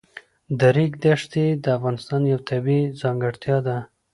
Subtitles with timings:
[0.59, 3.77] د ریګ دښتې د افغانستان یوه طبیعي ځانګړتیا ده.